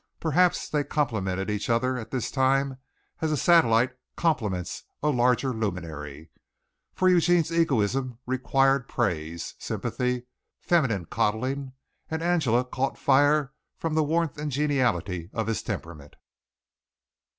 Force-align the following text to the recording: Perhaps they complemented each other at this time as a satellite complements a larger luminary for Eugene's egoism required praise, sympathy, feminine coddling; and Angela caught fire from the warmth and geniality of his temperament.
Perhaps 0.19 0.67
they 0.67 0.83
complemented 0.83 1.47
each 1.51 1.69
other 1.69 1.95
at 1.95 2.09
this 2.09 2.31
time 2.31 2.79
as 3.21 3.31
a 3.31 3.37
satellite 3.37 3.91
complements 4.15 4.83
a 5.03 5.09
larger 5.11 5.53
luminary 5.53 6.31
for 6.95 7.07
Eugene's 7.07 7.51
egoism 7.51 8.17
required 8.25 8.87
praise, 8.87 9.53
sympathy, 9.59 10.23
feminine 10.59 11.05
coddling; 11.05 11.73
and 12.09 12.23
Angela 12.23 12.65
caught 12.65 12.97
fire 12.97 13.53
from 13.77 13.93
the 13.93 14.03
warmth 14.03 14.39
and 14.39 14.51
geniality 14.51 15.29
of 15.33 15.45
his 15.45 15.61
temperament. 15.61 16.15